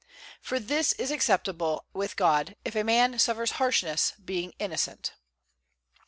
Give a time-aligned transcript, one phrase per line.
[0.41, 5.13] For this is acceptable with God, if a man suffers harshness, being innocent."